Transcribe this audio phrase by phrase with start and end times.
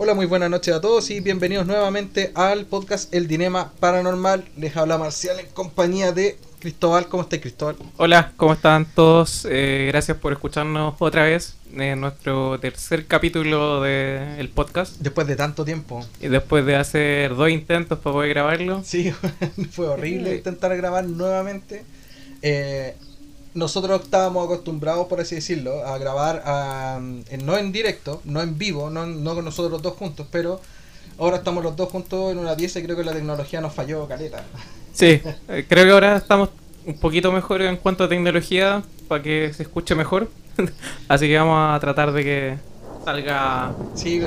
[0.00, 4.44] Hola, muy buenas noches a todos y bienvenidos nuevamente al podcast El Dilema Paranormal.
[4.56, 7.08] Les habla Marcial en compañía de Cristóbal.
[7.08, 7.74] ¿Cómo estás, Cristóbal?
[7.96, 9.44] Hola, ¿cómo están todos?
[9.50, 15.00] Eh, gracias por escucharnos otra vez en nuestro tercer capítulo del podcast.
[15.00, 16.06] Después de tanto tiempo.
[16.20, 18.84] Y después de hacer dos intentos para poder grabarlo.
[18.84, 19.12] Sí,
[19.72, 21.84] fue horrible intentar grabar nuevamente.
[22.42, 22.94] Eh,
[23.54, 26.42] nosotros estábamos acostumbrados, por así decirlo, a grabar
[27.42, 30.60] no en directo, no en vivo, no, no con nosotros los dos juntos, pero
[31.18, 34.06] ahora estamos los dos juntos en una pieza y creo que la tecnología nos falló,
[34.06, 34.44] caleta.
[34.92, 36.50] Sí, eh, creo que ahora estamos
[36.86, 40.30] un poquito mejor en cuanto a tecnología para que se escuche mejor.
[41.08, 42.58] Así que vamos a tratar de que
[43.04, 43.74] salga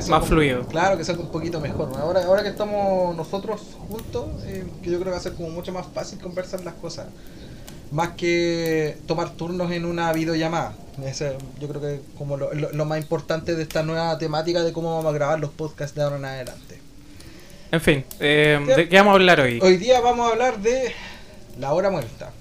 [0.09, 0.63] más fluido.
[0.67, 1.91] Claro, que salga un poquito mejor.
[1.99, 5.49] Ahora, ahora que estamos nosotros juntos, eh, que yo creo que va a ser como
[5.49, 7.07] mucho más fácil conversar las cosas
[7.91, 10.73] más que tomar turnos en una videollamada.
[11.05, 15.13] Ese, yo creo que como lo, más importante de esta nueva temática de cómo vamos
[15.13, 16.79] a grabar los podcasts de ahora en adelante.
[17.71, 19.59] En fin, eh, ¿de qué vamos a hablar hoy?
[19.61, 20.93] Hoy día vamos a hablar de
[21.59, 22.31] la hora muerta.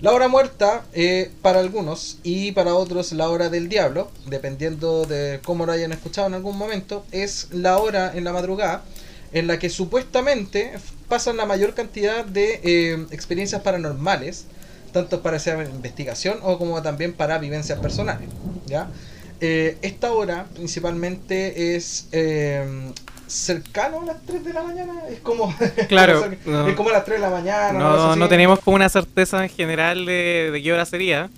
[0.00, 5.40] La hora muerta, eh, para algunos y para otros la hora del diablo, dependiendo de
[5.44, 8.84] cómo lo hayan escuchado en algún momento, es la hora en la madrugada
[9.32, 10.72] en la que supuestamente
[11.08, 14.46] pasan la mayor cantidad de eh, experiencias paranormales
[14.94, 18.28] tanto para hacer investigación o como también para vivencias personales.
[18.64, 18.88] ¿ya?
[19.40, 22.92] Eh, esta hora principalmente es eh,
[23.26, 25.52] cercano a las 3 de la mañana, es como,
[25.88, 27.72] claro, es como a las 3 de la mañana.
[27.78, 31.28] No, no, tenemos como una certeza en general de, de, qué hora sería,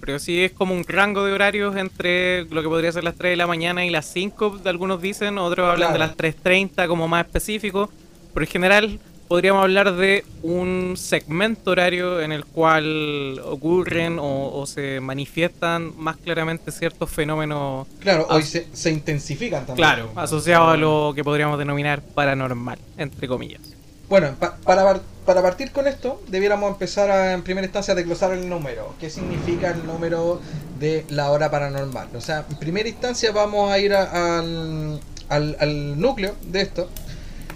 [0.00, 3.32] pero sí es como un rango de horarios entre lo que podría ser las 3
[3.32, 7.26] de la mañana y las 5, algunos dicen, otros hablan de las 3.30 como más
[7.26, 7.90] específico,
[8.32, 9.00] pero en general
[9.32, 16.70] podríamos hablar de un segmento horario en el cual ocurren o, se manifiestan más claramente
[16.70, 17.88] ciertos fenómenos.
[18.00, 19.88] Claro, hoy se, se, intensifican también.
[19.88, 23.62] Claro, asociados a lo que podríamos denominar paranormal, entre comillas.
[24.06, 24.34] Bueno,
[24.64, 28.94] para, para partir con esto, debiéramos empezar a, en primera instancia a desglosar el número.
[29.00, 30.42] ¿Qué significa el número
[30.78, 32.08] de la hora paranormal?
[32.14, 35.00] O sea, en primera instancia vamos a ir al,
[35.30, 36.90] al, al núcleo de esto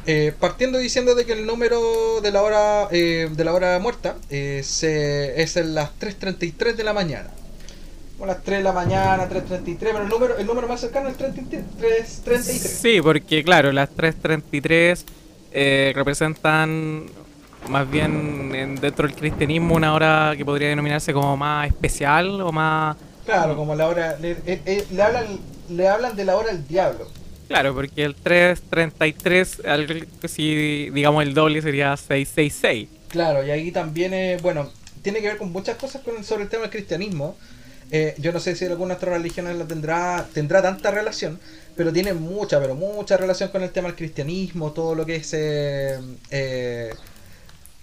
[0.07, 4.17] eh, partiendo diciendo de que el número de la hora eh, de la hora muerta
[4.31, 7.31] eh, es en las 3.33 de la mañana.
[8.19, 11.19] O las 3 de la mañana, 3.33, pero el número, el número más cercano es
[11.19, 12.45] 3.33.
[12.45, 17.07] Sí, porque claro, las 3.33 representan
[17.69, 22.97] más bien dentro del cristianismo una hora que podría denominarse como más especial o más...
[23.25, 24.17] Claro, como la hora...
[24.19, 24.37] Le,
[24.91, 27.09] le, hablan, le hablan de la hora del diablo.
[27.49, 29.63] Claro, porque el 333,
[30.25, 32.89] si digamos el doble sería 666.
[33.09, 34.71] Claro, y ahí también, eh, bueno,
[35.03, 37.37] tiene que ver con muchas cosas con, sobre el tema del cristianismo.
[37.93, 41.39] Eh, yo no sé si alguna otra religión la tendrá, tendrá tanta relación,
[41.77, 45.33] pero tiene mucha, pero mucha relación con el tema del cristianismo, todo lo que es
[45.33, 46.91] eh,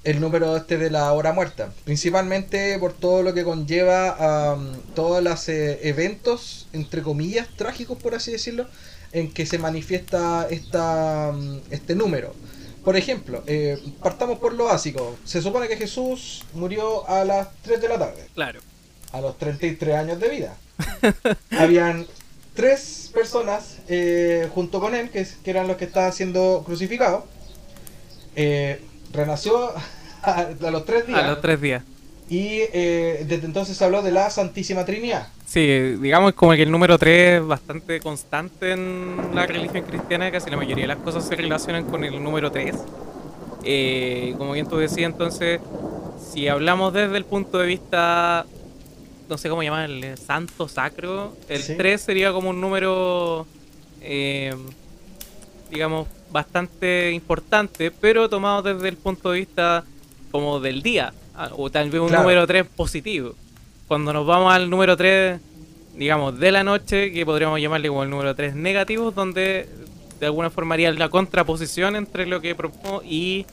[0.03, 1.72] el número este de la hora muerta.
[1.85, 4.57] Principalmente por todo lo que conlleva a
[4.94, 8.68] todos los eventos, entre comillas, trágicos, por así decirlo,
[9.13, 12.34] en que se manifiesta esta, mm, este número.
[12.84, 15.16] Por ejemplo, eh, partamos por lo básico.
[15.24, 18.28] Se supone que Jesús murió a las 3 de la tarde.
[18.34, 18.59] Claro.
[19.13, 20.57] A los 33 años de vida.
[21.52, 22.06] Habían
[22.56, 27.23] tres personas eh, junto con él, que, eran los que estaban siendo crucificados.
[28.35, 28.81] Eh,
[29.13, 29.72] renació
[30.23, 31.19] a, los tres días.
[31.19, 31.84] A los tres días.
[32.29, 35.28] Y desde entonces se habló de la Santísima Trinidad.
[35.45, 35.67] Sí,
[36.01, 40.57] digamos como que el número 3 es bastante constante en la religión cristiana, casi la
[40.57, 42.75] mayoría de las cosas se relacionan con el número 3.
[43.63, 45.61] Eh, como bien tú decías, entonces,
[46.31, 48.46] si hablamos desde el punto de vista,
[49.29, 53.46] no sé cómo llamarle, santo, sacro, el 3 sería como un número,
[54.02, 54.55] eh,
[55.70, 59.84] digamos, bastante importante, pero tomado desde el punto de vista
[60.31, 61.14] como del día,
[61.58, 63.35] o tal vez un número 3 positivo
[63.88, 65.40] cuando nos vamos al número 3,
[65.96, 69.70] digamos, de la noche, que podríamos llamarle como el número 3 negativo, donde
[70.20, 73.46] de alguna forma haría la contraposición entre lo que propongo y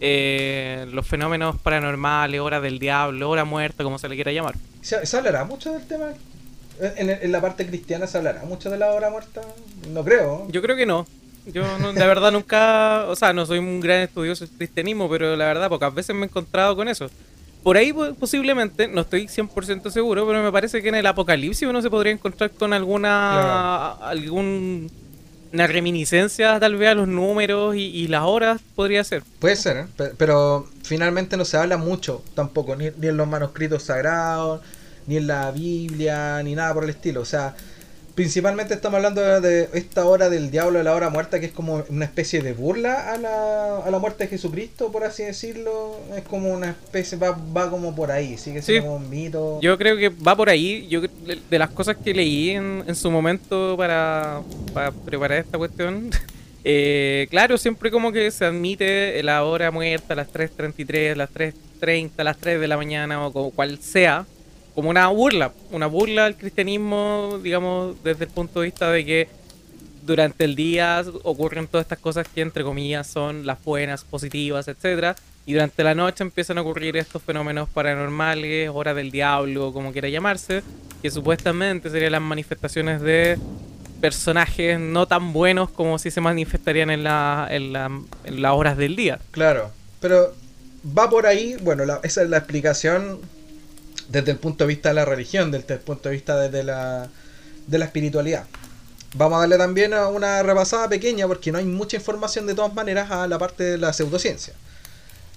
[0.00, 4.54] eh, los fenómenos paranormales, hora del diablo, hora muerta, como se le quiera llamar.
[4.82, 6.12] ¿Se, hablará mucho del tema?
[6.78, 9.40] En, la parte cristiana se hablará mucho de la hora muerta?
[9.92, 10.46] No creo.
[10.50, 11.06] Yo creo que no.
[11.46, 11.62] Yo
[11.94, 15.68] la verdad nunca, o sea, no soy un gran estudioso del cristianismo, pero la verdad
[15.68, 17.08] pocas veces me he encontrado con eso
[17.66, 21.82] por ahí posiblemente, no estoy 100% seguro, pero me parece que en el apocalipsis uno
[21.82, 24.88] se podría encontrar con alguna algún
[25.52, 29.24] una reminiscencia tal vez a los números y, las horas podría ser.
[29.40, 30.12] Puede ser, ¿eh?
[30.16, 34.60] pero finalmente no se habla mucho tampoco, ni, en los manuscritos sagrados,
[35.08, 37.20] ni en la Biblia, ni nada por el estilo.
[37.20, 37.56] O sea,
[38.16, 41.84] Principalmente estamos hablando de esta hora del diablo de la hora muerta, que es como
[41.90, 46.00] una especie de burla a la, a la muerte de Jesucristo, por así decirlo.
[46.16, 49.60] Es como una especie, va, va como por ahí, sigue siendo un mito.
[49.60, 50.86] Yo creo que va por ahí.
[50.88, 54.40] Yo de las cosas que leí en, en su momento para,
[54.72, 56.08] para preparar esta cuestión,
[56.64, 62.38] eh, claro, siempre como que se admite la hora muerta, las 3.33, las 3.30, las
[62.38, 64.24] 3 de la mañana o cual sea
[64.76, 69.28] como una burla, una burla al cristianismo, digamos, desde el punto de vista de que
[70.02, 75.16] durante el día ocurren todas estas cosas que entre comillas son las buenas, positivas, etcétera,
[75.46, 80.10] y durante la noche empiezan a ocurrir estos fenómenos paranormales, hora del diablo, como quiera
[80.10, 80.62] llamarse,
[81.00, 83.38] que supuestamente serían las manifestaciones de
[84.02, 87.86] personajes no tan buenos como si se manifestarían en, la, en, la,
[88.24, 89.20] en las horas del día.
[89.30, 89.70] Claro,
[90.02, 90.34] pero
[90.96, 93.20] va por ahí, bueno, esa es la explicación
[94.08, 97.08] desde el punto de vista de la religión, desde el punto de vista de la,
[97.66, 98.44] de la espiritualidad.
[99.14, 103.10] Vamos a darle también una repasada pequeña, porque no hay mucha información de todas maneras
[103.10, 104.54] a la parte de la pseudociencia.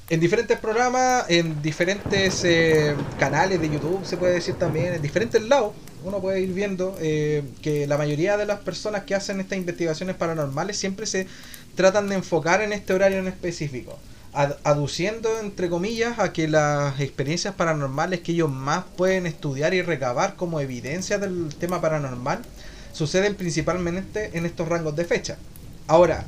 [0.10, 5.42] En diferentes programas, en diferentes eh, canales de YouTube, se puede decir también, en diferentes
[5.42, 5.74] lados,
[6.04, 10.16] uno puede ir viendo eh, que la mayoría de las personas que hacen estas investigaciones
[10.16, 11.28] paranormales siempre se
[11.76, 14.00] tratan de enfocar en este horario en específico
[14.34, 20.36] aduciendo entre comillas a que las experiencias paranormales que ellos más pueden estudiar y recabar
[20.36, 22.42] como evidencia del tema paranormal
[22.94, 25.38] suceden principalmente en estos rangos de fecha.
[25.88, 26.26] Ahora,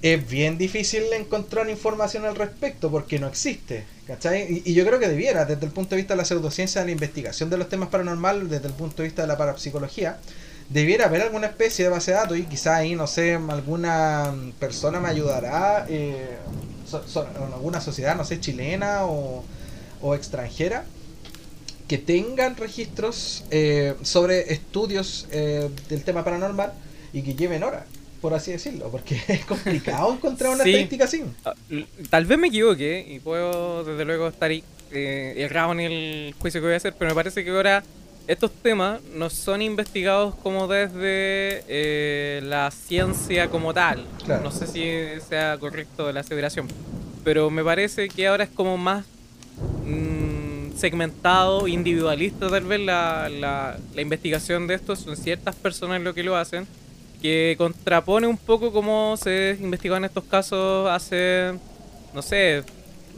[0.00, 3.84] es bien difícil encontrar información al respecto porque no existe.
[4.06, 4.62] ¿cachai?
[4.64, 6.92] Y, yo creo que debiera, desde el punto de vista de la pseudociencia, de la
[6.92, 10.18] investigación de los temas paranormales, desde el punto de vista de la parapsicología,
[10.68, 15.00] debiera haber alguna especie de base de datos y quizá ahí, no sé, alguna persona
[15.00, 16.36] me ayudará eh,
[16.94, 19.44] alguna sociedad, no sé, chilena o,
[20.14, 20.84] extranjera,
[21.86, 26.72] que tengan registros eh, sobre estudios eh, del tema paranormal
[27.12, 27.84] y que lleven horas,
[28.20, 31.22] por así decirlo, porque es complicado encontrar una estadística así.
[31.44, 31.54] Ah,
[32.10, 34.64] tal vez me equivoque y puedo desde luego estar eh,
[35.36, 37.82] errado en el juicio que voy a hacer, pero me parece que ahora
[38.26, 44.04] estos temas no son investigados como desde eh, la ciencia como tal.
[44.42, 46.68] No sé si sea correcto la aseveración,
[47.24, 49.04] pero me parece que ahora es como más
[49.84, 54.94] mm, segmentado, individualista tal vez la, la, investigación de esto.
[54.94, 56.66] Son ciertas personas lo que lo hacen,
[57.20, 61.54] que contrapone un poco cómo se investigó en estos casos hace,
[62.14, 62.62] no sé,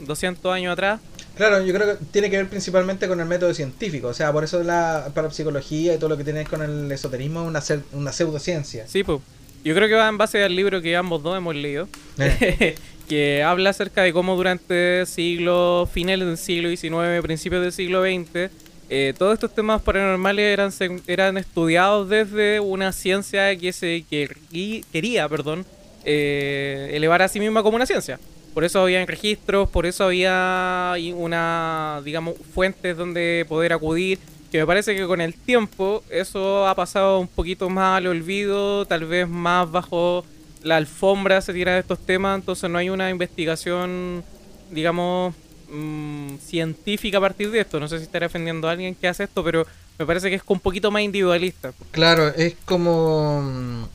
[0.07, 1.01] 200 años atrás
[1.37, 4.45] Claro, yo creo que tiene que ver principalmente con el método científico, o sea, por
[4.45, 8.87] eso la parapsicología y todo lo que tiene con el esoterismo es una, una pseudociencia.
[8.87, 9.21] Sí, pues.
[9.65, 11.89] Yo creo que va en base al libro que ambos dos hemos leído,
[12.19, 12.75] eh.
[13.09, 18.51] que habla acerca de cómo durante siglos, finales del siglo XIX, principios del siglo XX,
[18.91, 25.65] eh, todos estos temas paranormales eran, eran estudiados desde una ciencia que se quería perdón,
[26.05, 28.21] eh, elevar a sí misma como una ciencia.
[28.55, 34.21] Por eso había registros, por eso había una, digamos, fuentes donde poder acudir.
[34.53, 38.87] Que me parece que con el tiempo eso ha pasado un poquito más al olvido,
[38.87, 40.25] tal vez más bajo
[40.63, 44.25] la alfombra se tiran estos temas, entonces no hay una investigación,
[44.71, 45.35] digamos,
[45.69, 47.81] mm, científica a partir de esto.
[47.81, 49.67] No sé si estaré defendiendo a alguien que hace esto, pero
[49.99, 51.73] me parece que es un poquito más individualista.
[51.91, 53.89] Claro, es como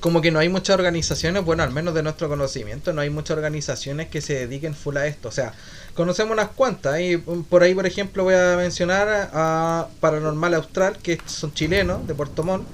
[0.00, 3.36] como que no hay muchas organizaciones, bueno, al menos de nuestro conocimiento, no hay muchas
[3.36, 5.28] organizaciones que se dediquen full a esto.
[5.28, 5.52] O sea,
[5.94, 7.00] conocemos unas cuantas.
[7.00, 12.14] Y por ahí, por ejemplo, voy a mencionar a Paranormal Austral, que son chilenos, de
[12.14, 12.66] Puerto Montt,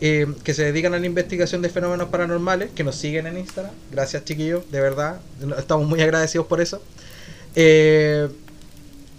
[0.00, 3.72] eh, que se dedican a la investigación de fenómenos paranormales, que nos siguen en Instagram.
[3.90, 5.20] Gracias, chiquillos, de verdad.
[5.56, 6.82] Estamos muy agradecidos por eso.
[7.54, 8.28] Eh,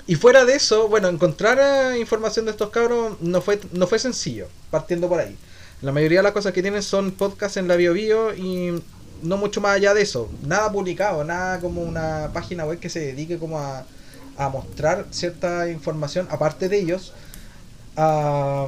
[0.05, 1.60] y fuera de eso, bueno, encontrar
[1.93, 5.38] eh, información de estos cabros no fue, no fue sencillo, partiendo por ahí.
[5.83, 8.81] La mayoría de las cosas que tienen son podcasts en la BioBio y
[9.21, 10.29] no mucho más allá de eso.
[10.41, 13.85] Nada publicado, nada como una página web que se dedique como a,
[14.49, 17.13] mostrar cierta información, aparte de ellos,
[17.97, 18.67] a,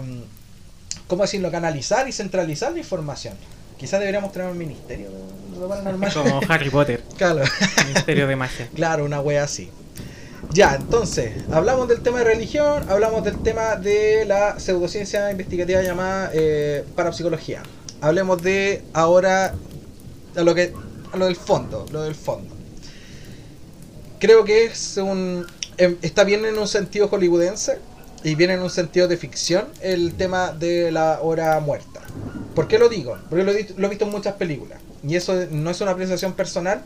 [1.07, 1.49] ¿cómo decirlo?
[1.51, 3.35] Canalizar y centralizar la información.
[3.77, 7.01] Quizás deberíamos tener un ministerio de Como Harry Potter.
[7.17, 7.43] Claro.
[7.85, 8.69] Ministerio de magia.
[8.75, 9.71] Claro, una wea así.
[10.51, 16.31] Ya, entonces, hablamos del tema de religión, hablamos del tema de la pseudociencia investigativa llamada
[16.33, 17.61] eh, parapsicología.
[18.01, 19.53] Hablemos de ahora
[20.35, 20.73] a lo que
[21.11, 22.55] a lo del fondo, lo del fondo.
[24.19, 25.45] Creo que es un
[25.77, 27.79] em, está bien en un sentido hollywoodense
[28.23, 32.01] y bien en un sentido de ficción el tema de la hora muerta.
[32.53, 33.17] ¿Por qué lo digo?
[33.29, 36.81] Porque lo, lo he visto en muchas películas y eso no es una apreciación personal,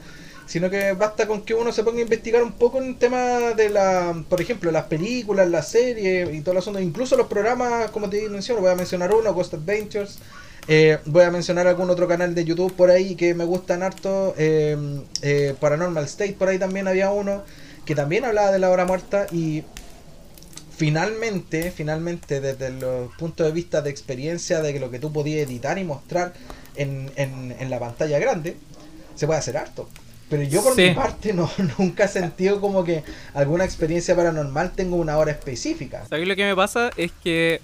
[0.50, 3.54] sino que basta con que uno se ponga a investigar un poco en el tema
[3.56, 7.92] de la, por ejemplo, las películas, las series y todo el asunto, incluso los programas,
[7.92, 10.18] como te menciono, voy a mencionar uno, Ghost Adventures,
[10.68, 14.34] eh, voy a mencionar algún otro canal de YouTube por ahí que me gustan harto,
[14.40, 14.76] eh,
[15.22, 17.44] eh, Paranormal State, por ahí también había uno
[17.86, 19.64] que también hablaba de la hora muerta y
[20.76, 25.78] finalmente, finalmente desde los puntos de vista de experiencia de lo que tú podías editar
[25.78, 26.34] y mostrar
[26.76, 28.58] en, en, en la pantalla grande,
[29.14, 29.88] se puede hacer harto.
[30.30, 34.96] Pero yo por mi parte no, nunca he sentido como que alguna experiencia paranormal tenga
[34.96, 36.06] una hora específica.
[36.08, 36.92] ¿Sabes lo que me pasa?
[36.96, 37.62] Es que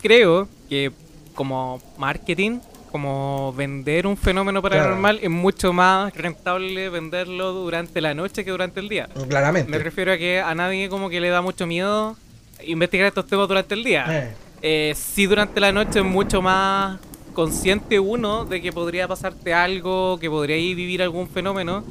[0.00, 0.92] creo que
[1.34, 2.60] como marketing,
[2.92, 8.78] como vender un fenómeno paranormal es mucho más rentable venderlo durante la noche que durante
[8.78, 9.08] el día.
[9.28, 9.68] Claramente.
[9.68, 12.16] Me refiero a que a nadie como que le da mucho miedo
[12.64, 14.04] investigar estos temas durante el día.
[14.08, 14.34] Eh.
[14.62, 17.00] Eh, sí durante la noche es mucho más
[17.32, 21.82] consciente uno de que podría pasarte algo, que podría vivir algún fenómeno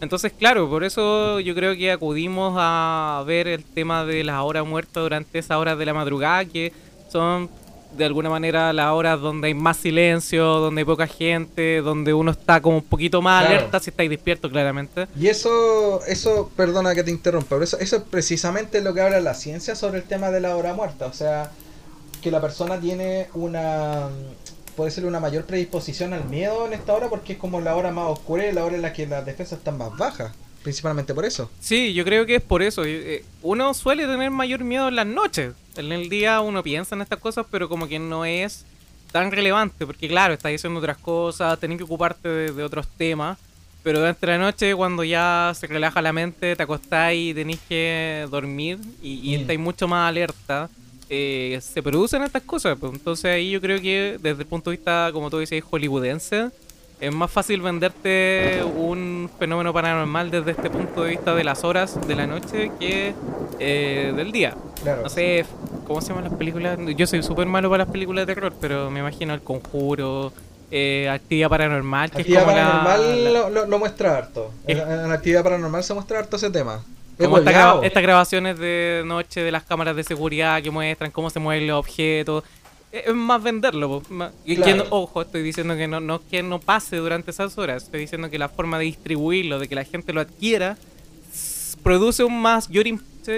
[0.00, 4.66] entonces, claro, por eso yo creo que acudimos a ver el tema de las horas
[4.66, 6.72] muertas durante esas horas de la madrugada, que
[7.10, 7.50] son
[7.96, 12.30] de alguna manera las horas donde hay más silencio, donde hay poca gente, donde uno
[12.30, 15.08] está como un poquito más alerta si estáis despiertos claramente.
[15.18, 19.20] Y eso, eso, perdona que te interrumpa, pero eso, eso es precisamente lo que habla
[19.20, 21.06] la ciencia sobre el tema de la hora muerta.
[21.06, 21.50] O sea,
[22.22, 24.08] que la persona tiene una
[24.76, 27.90] puede ser una mayor predisposición al miedo en esta hora porque es como la hora
[27.90, 30.32] más oscura y la hora en la que las defensas están más bajas.
[30.62, 31.50] Principalmente por eso.
[31.60, 32.84] Sí, yo creo que es por eso.
[32.84, 35.54] Eh, uno suele tener mayor miedo en las noches.
[35.76, 38.66] En el día uno piensa en estas cosas, pero como que no es
[39.10, 39.86] tan relevante.
[39.86, 43.38] Porque claro, estás diciendo otras cosas, tenés que ocuparte de, otros temas.
[43.82, 48.26] Pero durante la noche, cuando ya se relaja la mente, te acostáis y tenéis que
[48.30, 49.40] dormir y, y mm.
[49.40, 50.68] estáis mucho más alerta
[51.10, 52.78] eh, se producen estas cosas.
[52.78, 52.92] Pues.
[52.92, 56.50] Entonces ahí yo creo que desde el punto de vista, como tú dices, hollywoodense,
[57.00, 61.98] es más fácil venderte un fenómeno paranormal desde este punto de vista de las horas
[62.06, 63.14] de la noche que
[63.58, 64.54] eh, del día.
[65.02, 65.44] No sé,
[65.86, 66.78] ¿cómo se llaman las películas?
[66.96, 70.32] Yo soy súper malo para las películas de terror, pero me imagino El Conjuro,
[70.70, 74.52] eh, Actividad Paranormal, que actividad paranormal Lo, muestra harto.
[74.66, 76.82] En, en, Actividad Paranormal se muestra harto ese tema.
[77.20, 81.66] Como estas grabaciones de noche de las cámaras de seguridad que muestran cómo se mueven
[81.66, 82.44] los objetos.
[82.92, 84.02] Es más venderlo.
[84.90, 87.84] ojo, estoy diciendo que no, no que no pase durante esas horas.
[87.84, 90.76] Estoy diciendo que la forma de distribuirlo, de que la gente lo adquiera,
[91.82, 92.68] produce un más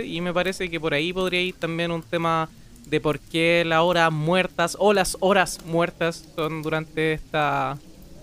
[0.04, 2.48] y me parece que por ahí podría ir también un tema
[2.86, 7.78] de por qué las horas muertas o las horas muertas son durante esta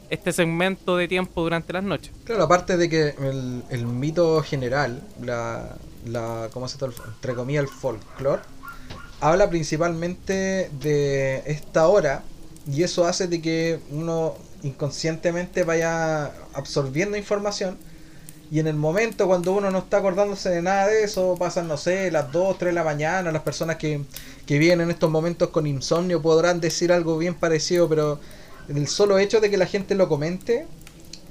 [0.09, 2.11] este segmento de tiempo durante las noches.
[2.23, 5.75] Claro, aparte de que el, el mito general, la,
[6.05, 6.93] la ¿cómo se llama?
[7.07, 8.41] Entre comillas, el folclore,
[9.21, 12.23] habla principalmente de esta hora
[12.67, 17.77] y eso hace de que uno inconscientemente vaya absorbiendo información
[18.51, 21.77] y en el momento cuando uno no está acordándose de nada de eso, pasan, no
[21.77, 24.01] sé, las 2, 3 de la mañana, las personas que,
[24.47, 28.19] que vienen en estos momentos con insomnio podrán decir algo bien parecido, pero
[28.69, 30.65] el solo hecho de que la gente lo comente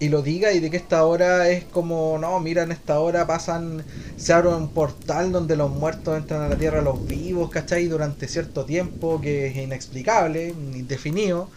[0.00, 3.26] y lo diga y de que esta hora es como, no, mira, en esta hora
[3.26, 3.84] pasan,
[4.16, 7.88] se abre un portal donde los muertos entran a la tierra los vivos, ¿cachai?
[7.88, 11.48] Durante cierto tiempo que es inexplicable, indefinido,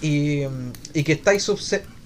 [0.00, 0.42] y,
[0.94, 1.50] y que estáis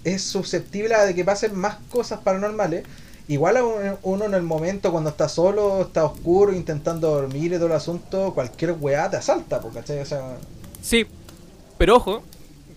[0.04, 2.84] es susceptible a de que pasen más cosas paranormales.
[3.26, 3.56] Igual
[4.02, 8.34] uno en el momento cuando está solo, está oscuro, intentando dormir y todo el asunto,
[8.34, 10.00] cualquier weá te asalta, ¿cachai?
[10.00, 10.36] O sea...
[10.82, 11.06] Sí,
[11.78, 12.22] pero ojo,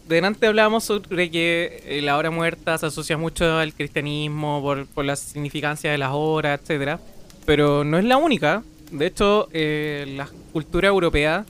[0.08, 5.16] delante hablábamos sobre que eh, la hora muerta se asocia mucho al cristianismo por, la
[5.16, 7.00] significancia de las horas, etcétera,
[7.46, 8.64] pero no es la única.
[8.92, 11.46] De hecho, eh, las culturas europeas,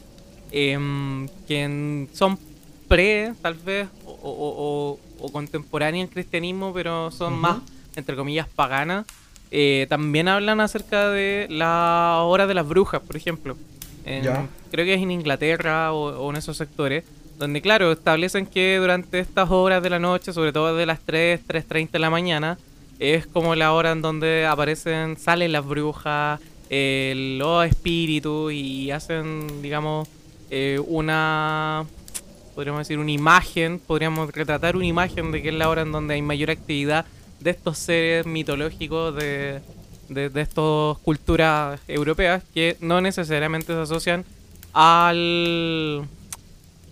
[0.51, 2.39] em, que son
[2.87, 4.99] pre, tal vez, o,
[5.31, 7.57] contemporáneas al cristianismo, pero son más,
[7.95, 9.05] entre comillas, paganas,
[9.51, 13.57] eh, también hablan acerca de la hora de las brujas, por ejemplo.
[14.71, 17.03] creo que es en Inglaterra o en esos sectores
[17.37, 21.41] donde claro, establecen que durante estas horas de la noche, sobre todo de las 3,
[21.47, 22.57] 3.30 de la mañana,
[22.99, 26.39] es como la hora en donde aparecen, salen las brujas,
[26.69, 30.07] los espíritus y hacen, digamos,
[30.49, 31.85] eh, una,
[32.55, 36.15] podríamos decir, una imagen, podríamos retratar una imagen de que es la hora en donde
[36.15, 37.05] hay mayor actividad
[37.39, 39.61] de estos seres mitológicos de,
[40.09, 44.25] de, de estas culturas europeas que no necesariamente se asocian
[44.73, 46.07] al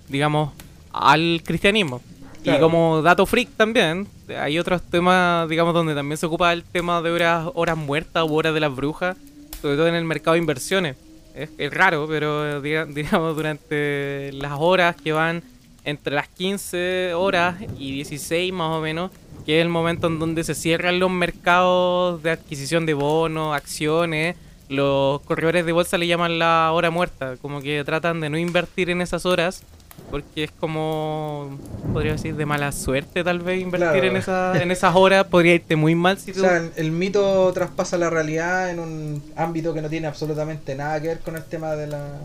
[0.10, 0.52] digamos,
[0.92, 2.02] al cristianismo.
[2.44, 7.02] Y como dato freak también, hay otros temas, digamos, donde también se ocupa el tema
[7.02, 9.18] de horas, horas muertas o horas de las brujas,
[9.62, 10.96] sobre todo en el mercado de inversiones.
[11.34, 15.44] Es, raro, pero digamos, durante las horas que van
[15.84, 19.12] entre las 15 horas y 16 más o menos,
[19.46, 24.36] que es el momento en donde se cierran los mercados de adquisición de bonos, acciones.
[24.70, 28.90] Los corredores de bolsa le llaman la hora muerta, como que tratan de no invertir
[28.90, 29.64] en esas horas
[30.12, 31.58] porque es como
[31.92, 35.26] podría decir de mala suerte tal vez invertir en esa en esas horas.
[35.30, 39.74] Podría irte muy mal si o sea el, mito traspasa la realidad en un ámbito
[39.74, 42.20] que no tiene absolutamente nada que ver con el tema de la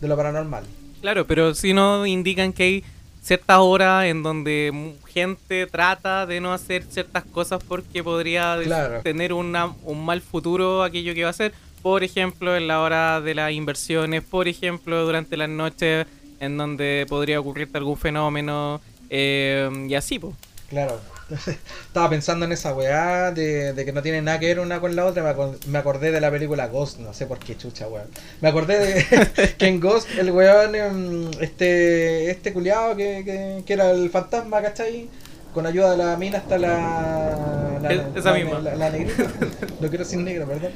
[0.00, 0.64] de lo paranormal.
[1.00, 2.84] Claro pero si no indican que hay
[3.22, 8.56] ciertas horas en donde gente trata de no hacer ciertas cosas porque podría
[9.02, 11.52] tener una, un mal futuro aquello que va a hacer
[11.82, 16.06] por ejemplo en la hora de las inversiones por ejemplo durante las noches
[16.40, 20.34] en donde podría ocurrirte algún fenómeno eh, y así, pues.
[20.68, 21.00] Claro.
[21.86, 25.04] Estaba pensando en esa weá de, que no tiene nada que ver una con la
[25.04, 25.34] otra.
[25.66, 28.08] Me acordé de la película Ghost, no sé por qué chucha, weón.
[28.40, 33.72] Me acordé de que en Ghost el weón, em, este, este culiado que, que, que,
[33.72, 35.08] era el fantasma, ¿cachai?
[35.56, 37.78] Con ayuda de la mina hasta la.
[37.80, 38.60] la Esa misma.
[38.60, 39.24] La, negrita.
[39.80, 40.70] Lo quiero sin negra, perdón.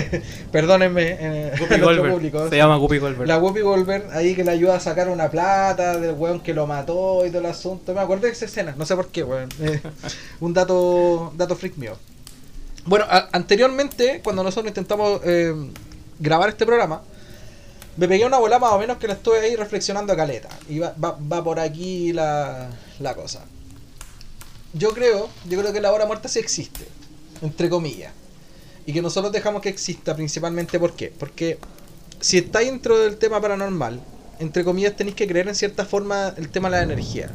[0.52, 1.16] Perdónenme.
[1.18, 1.52] Eh,
[2.12, 2.48] público.
[2.48, 3.26] Se llama Guppy Goldberg.
[3.26, 6.68] La Guppy Goldberg, ahí que le ayuda a sacar una plata del weón que lo
[6.68, 7.94] mató y todo el asunto.
[7.94, 9.48] Me acuerdo de esa escena, no sé por qué, weón.
[9.60, 9.80] Eh,
[10.40, 11.96] un dato, dato freak mío.
[12.84, 15.52] Bueno, anteriormente, cuando nosotros intentamos eh,
[16.20, 17.02] grabar este programa,
[17.96, 20.48] me pegué una bola más o menos que la estuve ahí reflexionando a caleta.
[20.68, 22.68] Y va, va, va por aquí la,
[23.00, 23.42] la cosa
[24.76, 26.86] yo creo, yo creo que la hora muerta sí existe,
[27.42, 28.12] entre comillas.
[28.84, 31.12] Y que nosotros dejamos que exista principalmente ¿por qué?
[31.18, 31.58] Porque
[32.20, 34.00] si estáis dentro del tema paranormal,
[34.38, 37.30] entre comillas tenéis que creer en cierta forma el tema de la energía.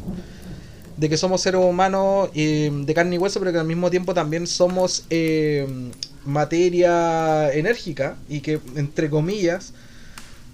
[0.98, 4.14] De que somos seres humanos eh, de carne y hueso, pero que al mismo tiempo
[4.14, 5.68] también somos eh,
[6.26, 9.74] materia enérgica y que, entre comillas,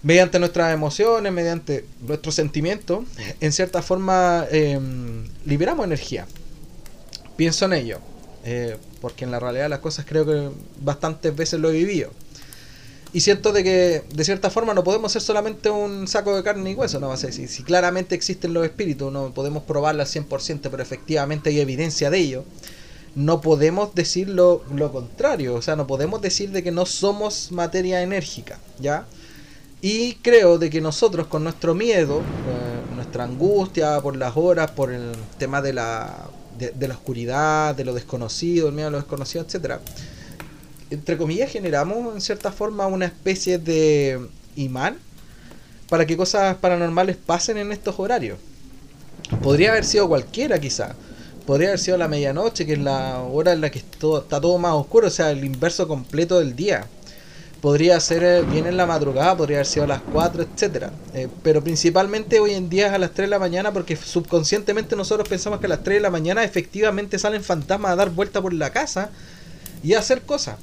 [0.03, 3.03] mediante nuestras emociones, mediante nuestros sentimientos,
[3.41, 4.79] en cierta forma eh,
[5.45, 6.25] liberamos energía
[7.37, 7.99] pienso en ello.
[8.43, 12.11] Eh, porque en la realidad las cosas creo que bastantes veces lo he vivido.
[13.13, 16.71] Y siento de que de cierta forma no podemos ser solamente un saco de carne
[16.71, 20.07] y hueso, no va a ser si, claramente existen los espíritus, no podemos probarlo al
[20.07, 22.43] 100%, pero efectivamente hay evidencia de ello.
[23.15, 28.01] No podemos decir lo, contrario, o sea, no podemos decir de que no somos materia
[28.01, 29.07] enérgica, ¿ya?
[29.81, 34.91] Y creo de que nosotros con nuestro miedo, eh, nuestra angustia por las horas, por
[34.91, 39.43] el tema de la de, la oscuridad, de lo desconocido, el miedo a lo desconocido,
[39.43, 39.79] etcétera,
[40.89, 44.19] entre comillas generamos en cierta forma una especie de
[44.55, 44.97] imán
[45.89, 48.39] para que cosas paranormales pasen en estos horarios.
[49.41, 50.95] Podría haber sido cualquiera quizá.
[51.45, 54.73] Podría haber sido la medianoche, que es la hora en la que está todo más
[54.73, 56.87] oscuro, o sea, el inverso completo del día
[57.61, 60.91] podría ser eh, bien en la madrugada, podría haber sido a las 4, etcétera.
[61.13, 64.95] Eh, pero principalmente hoy en día es a las 3 de la mañana porque subconscientemente
[64.95, 68.41] nosotros pensamos que a las 3 de la mañana efectivamente salen fantasmas a dar vuelta
[68.41, 69.09] por la casa
[69.83, 70.57] y a hacer cosas.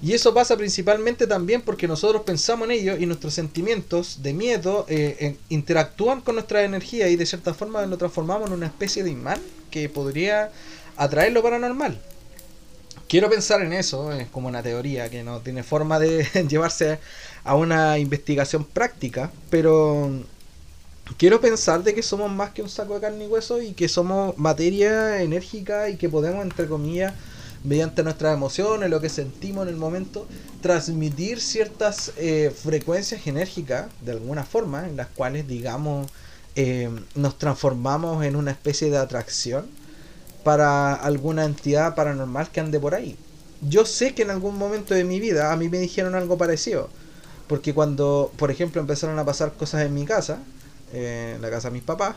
[0.00, 4.86] Y eso pasa principalmente también porque nosotros pensamos en ello y nuestros sentimientos de miedo
[4.88, 9.10] eh, interactúan con nuestra energía y de cierta forma lo transformamos en una especie de
[9.10, 9.40] imán
[9.72, 10.52] que podría
[10.96, 12.00] atraer lo paranormal.
[13.08, 16.98] Quiero pensar en eso, es como una teoría que no tiene forma de llevarse
[17.42, 20.10] a una investigación práctica, pero
[21.16, 23.88] quiero pensar de que somos más que un saco de carne y hueso y que
[23.88, 27.14] somos materia enérgica y que podemos, entre comillas,
[27.64, 30.26] mediante nuestras emociones, lo que sentimos en el momento,
[30.60, 36.10] transmitir ciertas eh, frecuencias enérgicas de alguna forma, en las cuales, digamos,
[36.56, 39.66] eh, nos transformamos en una especie de atracción
[40.44, 43.16] para alguna entidad paranormal que ande por ahí.
[43.60, 46.88] Yo sé que en algún momento de mi vida a mí me dijeron algo parecido.
[47.48, 50.38] Porque cuando, por ejemplo, empezaron a pasar cosas en mi casa,
[50.92, 52.16] eh, en la casa de mis papás,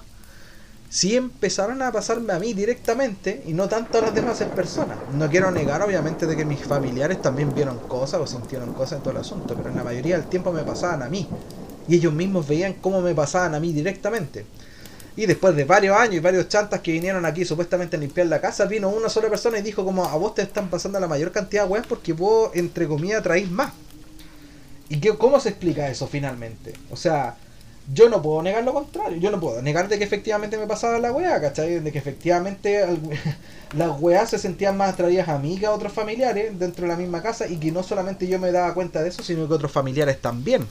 [0.90, 4.98] sí empezaron a pasarme a mí directamente y no tanto a las demás personas.
[5.14, 9.04] No quiero negar, obviamente, de que mis familiares también vieron cosas o sintieron cosas en
[9.04, 11.28] todo el asunto, pero en la mayoría del tiempo me pasaban a mí.
[11.88, 14.46] Y ellos mismos veían cómo me pasaban a mí directamente.
[15.16, 18.40] Y después de varios años y varios chantas que vinieron aquí supuestamente a limpiar la
[18.40, 21.32] casa, vino una sola persona y dijo como a vos te están pasando la mayor
[21.32, 23.74] cantidad de weas porque vos entre comillas traís más.
[24.88, 26.74] ¿Y qué, cómo se explica eso finalmente?
[26.90, 27.36] O sea,
[27.94, 29.18] yo no puedo negar lo contrario.
[29.18, 31.80] Yo no puedo negar de que efectivamente me pasaba la wea, ¿cachai?
[31.80, 32.86] De que efectivamente
[33.74, 36.98] las weas se sentían más atraídas a mí que a otros familiares dentro de la
[36.98, 39.72] misma casa y que no solamente yo me daba cuenta de eso, sino que otros
[39.72, 40.68] familiares también.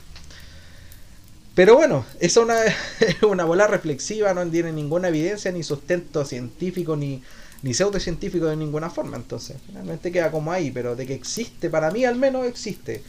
[1.61, 2.57] Pero bueno, es una,
[3.29, 7.23] una bola reflexiva, no tiene ninguna evidencia ni sustento científico ni,
[7.61, 9.19] ni pseudocientífico de ninguna forma.
[9.19, 13.03] Entonces, finalmente queda como ahí, pero de que existe, para mí al menos existe.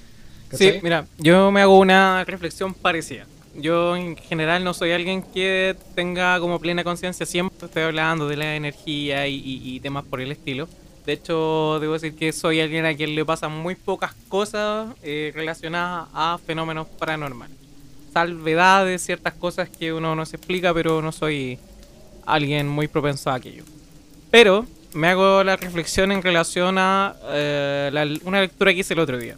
[0.52, 3.26] Sí, mira, yo me hago una reflexión parecida.
[3.56, 8.36] Yo en general no soy alguien que tenga como plena conciencia, siempre estoy hablando de
[8.36, 10.68] la energía y, y, temas por el estilo.
[11.06, 15.32] De hecho, debo decir que soy alguien a quien le pasan muy pocas cosas eh,
[15.34, 17.71] relacionadas a fenómenos paranormales.
[18.12, 21.58] Salvedades, ciertas cosas que uno no se explica, pero no soy
[22.26, 23.63] alguien muy propenso a aquello.
[24.30, 29.17] Pero me hago la reflexión en relación a eh, una lectura que hice el otro
[29.17, 29.38] día,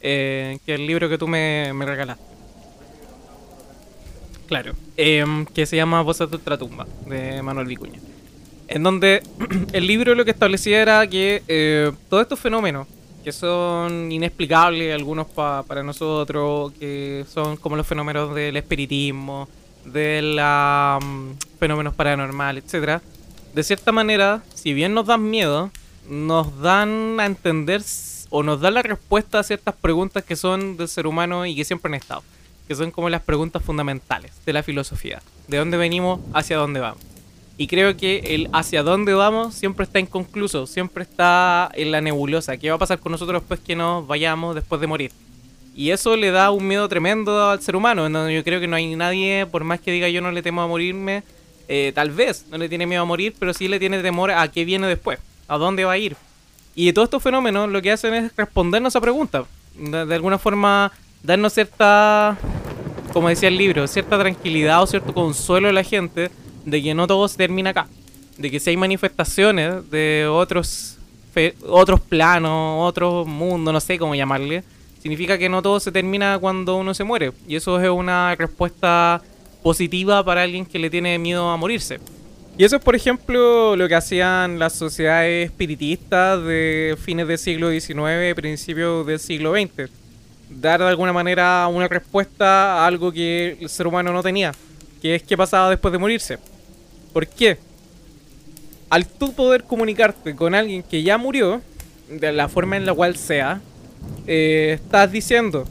[0.00, 2.32] eh, que es el libro que tú me, me regalaste.
[4.46, 8.00] Claro, em, que se llama Voces de Ultratumba, de Manuel Vicuña.
[8.68, 9.22] En donde
[9.72, 12.86] el libro lo que establecía era que eh, todos estos fenómenos,
[13.22, 19.48] que son inexplicables, algunos para nosotros, que son como los fenómenos del espiritismo,
[19.84, 23.02] de los mm, fenómenos paranormales, etcétera,
[23.54, 25.70] de cierta manera, si bien nos dan miedo,
[26.08, 27.82] nos dan a entender
[28.30, 31.64] o nos dan la respuesta a ciertas preguntas que son del ser humano y que
[31.64, 32.22] siempre han estado,
[32.66, 37.11] que son como las preguntas fundamentales de la filosofía, de dónde venimos, hacia dónde vamos.
[37.58, 42.56] Y creo que el hacia dónde vamos siempre está inconcluso, siempre está en la nebulosa.
[42.56, 45.12] ¿Qué va a pasar con nosotros después que nos vayamos, después de morir?
[45.74, 48.08] Y eso le da un miedo tremendo al ser humano.
[48.28, 50.66] yo creo que no hay nadie, por más que diga yo no le temo a
[50.66, 51.22] morirme,
[51.68, 54.48] eh, tal vez no le tiene miedo a morir, pero sí le tiene temor a
[54.48, 56.16] qué viene después, a dónde va a ir.
[56.74, 59.44] Y todos estos fenómenos lo que hacen es respondernos a preguntas.
[59.76, 62.36] De, alguna forma, darnos cierta,
[63.12, 66.30] como decía el libro, cierta tranquilidad o cierto consuelo a la gente
[66.64, 67.86] de que no todo se termina acá.
[68.38, 70.98] De que si hay manifestaciones de otros,
[71.66, 74.64] otros planos, otros mundos, no sé cómo llamarle,
[75.02, 77.32] significa que no todo se termina cuando uno se muere.
[77.48, 79.20] Y eso es una respuesta
[79.62, 82.00] positiva para alguien que le tiene miedo a morirse.
[82.56, 87.70] Y eso es, por ejemplo, lo que hacían las sociedades espiritistas de fines del siglo
[87.70, 89.90] XIX, principios del siglo XX.
[90.50, 94.52] Dar de alguna manera una respuesta a algo que el ser humano no tenía,
[95.00, 96.38] que es qué pasaba después de morirse.
[97.12, 97.58] ¿Por qué?
[98.90, 101.62] Al tú poder comunicarte con alguien que ya murió,
[102.08, 103.60] de la forma en la cual sea,
[104.26, 105.66] eh, estás diciendo,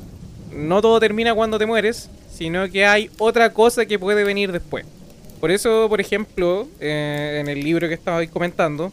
[0.54, 4.86] no todo termina cuando te mueres, sino que hay otra cosa que puede venir después.
[5.40, 8.92] Por eso, por ejemplo, eh, en el libro que estaba comentando,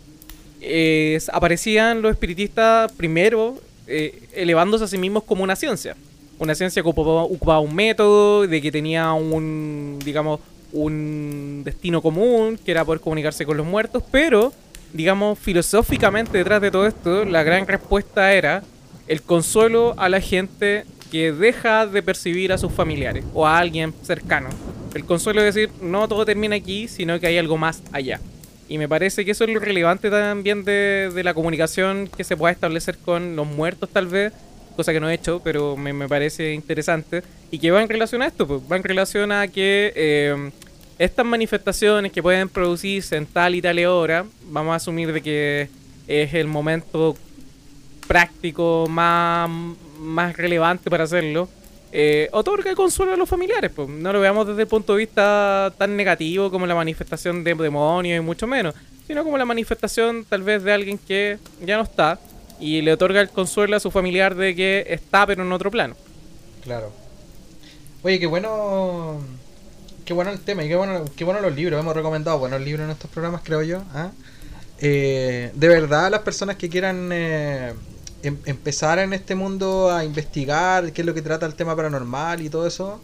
[1.32, 3.56] aparecían los espiritistas primero
[3.90, 5.96] eh, elevándose a sí mismos como una ciencia.
[6.38, 10.40] Una ciencia que ocupaba, un método, de que tenía un, digamos,
[10.72, 14.52] un destino común, que era poder comunicarse con los muertos, pero,
[14.92, 18.62] digamos, filosóficamente detrás de todo esto, la gran respuesta era
[19.07, 23.94] el consuelo a la gente que deja de percibir a sus familiares o a alguien
[24.02, 24.50] cercano.
[24.94, 28.20] El consuelo es decir, no todo termina aquí, sino que hay algo más allá.
[28.68, 32.52] Y me parece que eso es lo relevante también de, la comunicación que se pueda
[32.52, 34.33] establecer con los muertos tal vez,
[34.76, 37.22] cosa que no he hecho, pero me, parece interesante.
[37.50, 40.50] Y que va en relación a esto, pues, va en relación a que eh,
[40.98, 45.68] estas manifestaciones que pueden producirse en tal y tal hora, vamos a asumir de que
[46.06, 47.16] es el momento
[48.06, 49.48] práctico más,
[50.00, 51.48] más relevante para hacerlo,
[51.92, 53.70] eh, otorga consuelo a los familiares.
[53.74, 53.88] Pues.
[53.88, 58.18] No lo veamos desde el punto de vista tan negativo como la manifestación de demonios
[58.18, 58.74] y mucho menos,
[59.06, 62.18] sino como la manifestación tal vez de alguien que ya no está
[62.61, 65.94] y le otorga el consuelo a su familiar de que está pero en otro plano.
[66.62, 67.08] Claro.
[68.09, 69.21] Oye, qué bueno
[70.07, 71.79] qué bueno el tema y qué bueno, qué bueno los libros.
[71.79, 73.83] Hemos recomendado buenos libros en estos programas, creo yo.
[73.92, 74.11] ¿ah?
[74.81, 77.75] Eh, de verdad, las personas que quieran eh,
[78.21, 82.42] Em, empezar en este mundo a investigar qué es lo que trata el tema paranormal
[82.42, 83.01] y todo eso,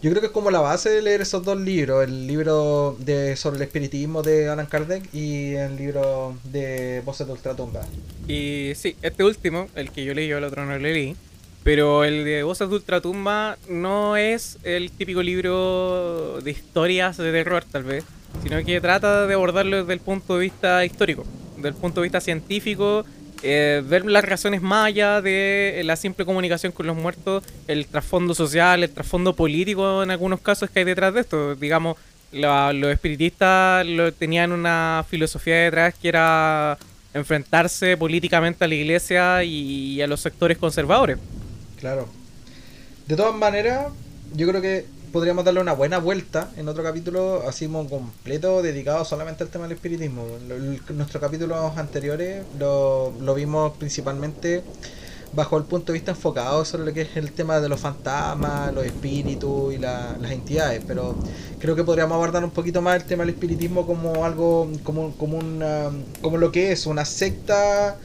[0.00, 3.36] yo creo que es como la base de leer esos dos libros, el libro de
[3.36, 7.82] sobre el espiritismo de Alan Kardec y el libro de Voces de Ultratumba.
[8.26, 11.14] Y sí, este último, el que yo leí, yo el otro no lo leí,
[11.66, 17.64] pero el de Voces de Ultratumba no es el típico libro de historias de terror,
[17.64, 18.04] tal vez,
[18.44, 21.24] sino que trata de abordarlo desde el punto de vista histórico,
[21.56, 23.04] desde el punto de vista científico
[23.42, 28.32] eh, ver las razones más allá de la simple comunicación con los muertos, el trasfondo
[28.32, 31.56] social, el trasfondo político en algunos casos que hay detrás de esto.
[31.56, 31.96] Digamos,
[32.30, 36.78] los espiritistas lo, tenían una filosofía detrás que era
[37.12, 41.18] enfrentarse políticamente a la iglesia y a los sectores conservadores.
[41.78, 42.06] Claro.
[43.06, 43.86] De todas maneras,
[44.34, 49.04] yo creo que podríamos darle una buena vuelta en otro capítulo así como completo dedicado
[49.04, 50.26] solamente al tema del espiritismo.
[50.90, 54.62] nuestros capítulos anteriores lo, vimos principalmente
[55.32, 58.72] bajo el punto de vista enfocado sobre lo que es el tema de los fantasmas,
[58.74, 61.14] los espíritus y las entidades, pero
[61.60, 65.38] creo que podríamos abordar un poquito más el tema del espiritismo como algo, como, como,
[65.38, 65.90] una,
[66.22, 67.96] como lo que es una secta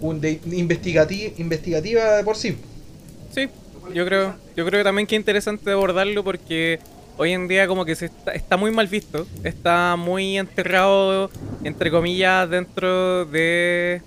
[0.00, 2.56] un de, investigativa, investigativa de por sí.
[3.36, 3.50] Sí,
[3.92, 6.78] Yo creo, yo creo también que es interesante abordarlo porque
[7.18, 11.30] hoy en día como que se está, está muy mal visto, está muy enterrado,
[11.62, 14.00] entre comillas, dentro de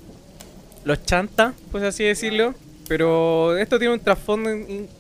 [0.84, 2.56] los chantas, pues así decirlo.
[2.88, 4.50] Pero esto tiene un trasfondo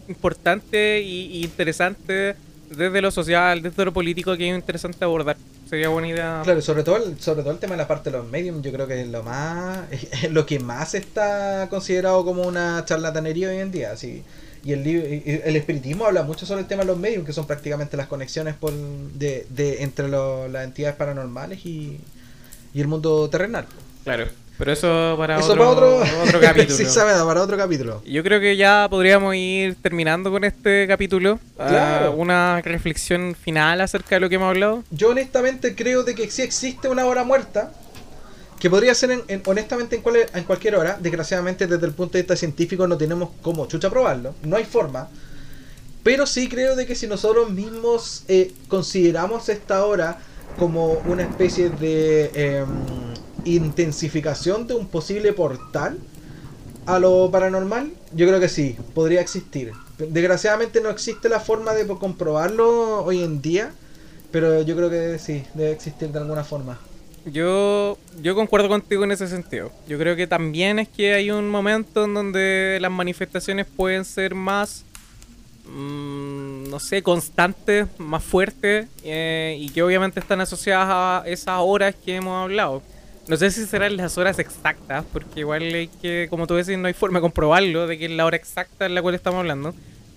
[0.07, 2.35] importante y interesante
[2.69, 5.37] desde lo social, desde lo político, que es interesante abordar.
[5.69, 6.41] Sería buena idea.
[6.43, 8.71] Claro, sobre todo, el, sobre todo el tema de la parte de los mediums, yo
[8.71, 13.57] creo que es lo más, es lo que más está considerado como una charlatanería hoy
[13.57, 14.23] en día, así.
[14.63, 17.95] Y el, el espiritismo habla mucho sobre el tema de los mediums, que son prácticamente
[17.95, 21.99] las conexiones por, de, de, entre lo- las entidades paranormales y,
[22.73, 23.67] y el mundo terrenal.
[24.03, 24.25] Claro.
[24.59, 26.75] Pero eso para Eso otro, para otro, otro capítulo.
[26.77, 28.03] sí, sabe, para otro capítulo.
[28.05, 31.39] Yo creo que ya podríamos ir terminando con este capítulo.
[31.57, 32.11] Ah, Claro.
[32.11, 34.83] una reflexión final acerca de lo que hemos hablado.
[34.91, 37.71] Yo honestamente creo de que sí existe una hora muerta,
[38.59, 40.97] que podría ser en, en- honestamente en, cual- en cualquier hora.
[40.99, 45.07] Desgraciadamente desde el punto de vista científico no tenemos como chucha probarlo, no hay forma.
[46.03, 50.17] Pero sí creo de que si nosotros mismos eh, consideramos esta hora
[50.57, 52.67] como una especie de em,
[53.45, 55.97] intensificación de un posible portal
[56.85, 59.73] a lo paranormal, yo creo que sí, podría existir.
[59.97, 63.71] Desgraciadamente no existe la forma de comprobarlo hoy en día,
[64.31, 66.79] pero yo creo que sí, debe existir de alguna forma.
[67.25, 69.71] Yo, yo concuerdo contigo en ese sentido.
[69.87, 74.33] Yo creo que también es que hay un momento en donde las manifestaciones pueden ser
[74.33, 74.83] más,
[75.65, 81.93] mm, no sé, constantes, más fuertes eh, y que obviamente están asociadas a esas horas
[81.93, 82.81] que hemos hablado.
[83.29, 86.87] No sé si serán las horas exactas, porque igual hay que, como tú decís, no
[86.87, 89.75] hay forma de comprobarlo de que es la hora exacta en la cual estamos hablando.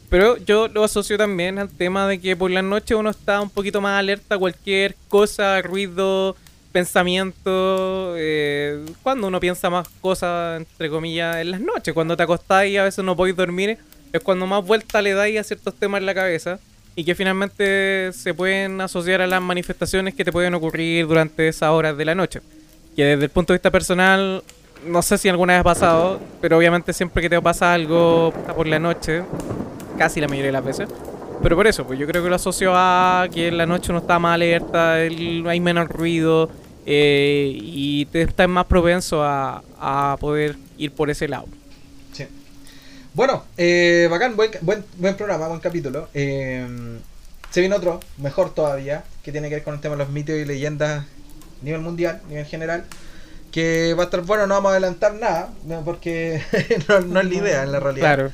[0.08, 3.50] Pero yo lo asocio también al tema de que por la noche uno está un
[3.50, 6.36] poquito más alerta a cualquier cosa, ruido,
[6.72, 8.14] pensamiento.
[8.16, 12.76] eh, cuando uno piensa más cosas, entre comillas, en las noches, cuando te acostáis y
[12.78, 13.76] a veces no podéis dormir,
[14.10, 16.58] es cuando más vuelta le dais a ciertos temas en la cabeza
[16.96, 21.68] y que finalmente se pueden asociar a las manifestaciones que te pueden ocurrir durante esas
[21.68, 22.40] horas de la noche.
[22.96, 24.42] Que desde el punto de vista personal,
[24.86, 28.54] no sé si alguna vez ha pasado, pero obviamente siempre que te pasa algo puta,
[28.54, 29.22] por la noche,
[29.96, 30.88] casi la mayoría de las veces.
[31.42, 34.00] Pero por eso, pues yo creo que lo asocio a que en la noche uno
[34.00, 36.50] está más alerta, hay menos ruido
[36.86, 41.46] eh, y te estás más propenso a, a poder ir por ese lado.
[42.12, 42.26] Sí.
[43.14, 46.08] Bueno, eh, bacán, buen, buen, buen programa, buen capítulo.
[46.14, 46.98] Eh,
[47.50, 50.34] se viene otro, mejor todavía, que tiene que ver con el tema de los mitos
[50.36, 51.04] y leyendas
[51.62, 52.84] nivel mundial, nivel general.
[53.50, 55.50] Que va a estar bueno, no vamos a adelantar nada,
[55.84, 56.42] porque
[56.88, 58.14] no, no es la idea en la realidad.
[58.14, 58.30] Claro,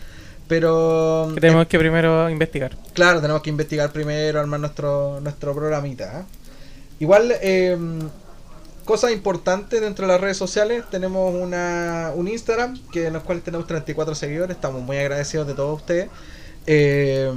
[0.46, 2.76] Pero que tenemos que primero investigar.
[2.94, 6.20] Claro, tenemos que investigar primero, armar nuestro, nuestro programita.
[6.20, 6.24] ¿eh?
[7.00, 7.76] Igual, eh,
[8.84, 13.42] cosas importantes dentro de las redes sociales, tenemos una, un Instagram, que en el cual
[13.42, 16.08] tenemos 34 seguidores, estamos muy agradecidos de todos ustedes.
[16.66, 17.30] Eh,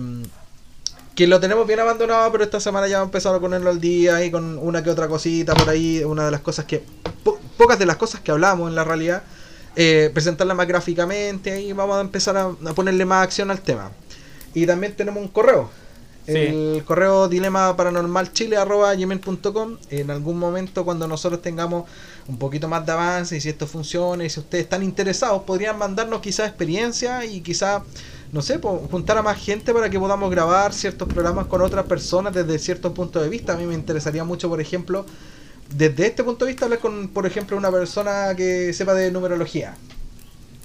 [1.16, 4.24] que lo tenemos bien abandonado, pero esta semana ya hemos empezado a ponerlo al día
[4.24, 6.84] y con una que otra cosita por ahí, una de las cosas que,
[7.24, 9.24] po- pocas de las cosas que hablamos en la realidad,
[9.76, 13.92] eh, presentarla más gráficamente y vamos a empezar a, a ponerle más acción al tema.
[14.54, 15.70] Y también tenemos un correo.
[16.26, 16.34] Sí.
[16.34, 21.86] El correo dilema paranormal chile gmail.com en algún momento cuando nosotros tengamos
[22.28, 25.80] un poquito más de avance y si esto funciona y si ustedes están interesados podrían
[25.80, 27.82] mandarnos quizás experiencia y quizás
[28.32, 32.34] no sé juntar a más gente para que podamos grabar ciertos programas con otras personas
[32.34, 33.54] desde cierto punto de vista.
[33.54, 35.06] A mí me interesaría mucho por ejemplo
[35.76, 39.76] desde este punto de vista hablar con por ejemplo una persona que sepa de numerología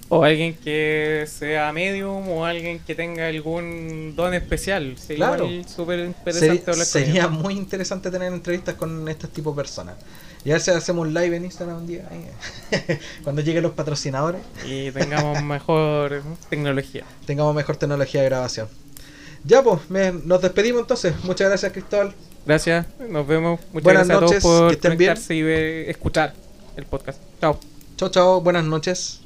[0.09, 4.97] O alguien que sea medium o alguien que tenga algún don especial.
[4.99, 5.49] Sería Claro.
[5.67, 9.97] súper interesante Sería, hablar sería muy interesante tener entrevistas con estos tipos de personas.
[10.45, 12.09] Y a ver si hacemos un live en Instagram un día.
[13.25, 17.05] Cuando lleguen los patrocinadores, y tengamos mejor tecnología.
[17.27, 18.69] tengamos mejor tecnología de grabación.
[19.43, 21.15] Ya, pues, me- nos despedimos entonces.
[21.25, 22.15] Muchas gracias, Cristóbal.
[22.47, 23.59] Gracias, nos vemos.
[23.73, 25.15] Muchas Buenas gracias noches, a todos por que estén bien.
[25.31, 26.33] y escuchar
[26.77, 27.19] el podcast.
[27.41, 27.59] Chao.
[27.97, 28.41] Chao, chao.
[28.41, 29.26] Buenas noches.